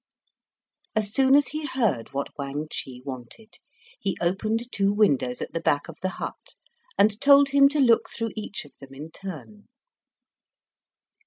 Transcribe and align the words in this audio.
As 0.95 1.13
soon 1.13 1.35
as 1.35 1.49
he 1.49 1.63
heard 1.67 2.11
what 2.11 2.35
Wang 2.35 2.65
Chih 2.71 3.03
wanted, 3.05 3.59
he 3.99 4.17
opened 4.19 4.71
two 4.71 4.91
windows 4.91 5.43
at 5.43 5.53
the 5.53 5.59
back 5.61 5.87
of 5.87 5.99
the 6.01 6.09
hut, 6.17 6.55
and 6.97 7.21
told 7.21 7.49
him 7.49 7.69
to 7.69 7.79
look 7.79 8.09
through 8.09 8.31
each 8.35 8.65
of 8.65 8.75
them 8.79 8.95
in 8.95 9.11
turn. 9.11 9.67